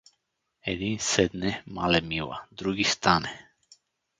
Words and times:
Един 0.65 0.99
седне, 0.99 1.63
мале 1.67 2.01
мила, 2.01 2.43
други 2.51 2.83
стане. 2.83 3.47